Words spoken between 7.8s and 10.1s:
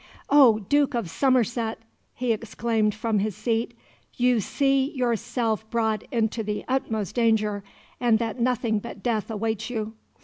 and that nothing but death awaits you.